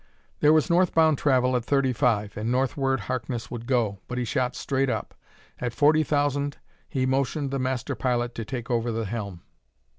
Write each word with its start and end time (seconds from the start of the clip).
There 0.39 0.51
was 0.51 0.67
northbound 0.67 1.19
travel 1.19 1.55
at 1.55 1.63
thirty 1.63 1.93
five, 1.93 2.35
and 2.35 2.51
northward 2.51 3.01
Harkness 3.01 3.51
would 3.51 3.67
go, 3.67 3.99
but 4.07 4.17
he 4.17 4.25
shot 4.25 4.55
straight 4.55 4.89
up. 4.89 5.13
At 5.59 5.73
forty 5.75 6.01
thousand 6.01 6.57
he 6.89 7.05
motioned 7.05 7.51
the 7.51 7.59
master 7.59 7.93
pilot 7.93 8.33
to 8.33 8.43
take 8.43 8.71
over 8.71 8.91
the 8.91 9.05
helm. 9.05 9.41